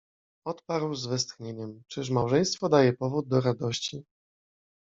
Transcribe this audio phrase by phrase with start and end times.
[0.47, 4.03] Odparł z westchnieniem: „Czyż małżeństwo daje powód do radości?”.